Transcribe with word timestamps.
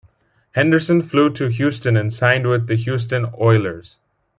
Henderson 0.55 1.03
flew 1.03 1.29
to 1.33 1.49
Houston 1.49 1.95
and 1.95 2.11
signed 2.11 2.47
with 2.49 2.65
the 2.65 2.75
Houston 2.75 3.27
Oilers. 3.39 3.99